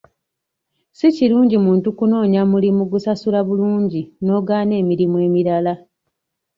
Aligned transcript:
Si 0.97 1.07
kirungi 1.15 1.55
muntu 1.65 1.87
kunoonya 1.97 2.41
mulimu 2.51 2.81
gusasula 2.91 3.39
bulungi 3.47 4.01
n'ogaana 4.25 4.73
emirimu 4.81 5.17
emirala. 5.27 5.73